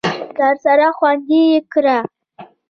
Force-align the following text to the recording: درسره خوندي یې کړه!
درسره 0.39 0.87
خوندي 0.97 1.41
یې 1.51 1.59
کړه! 1.73 1.97